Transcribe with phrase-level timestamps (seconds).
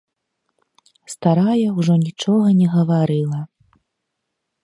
[1.13, 3.41] Старая ўжо нічога не гаварыла.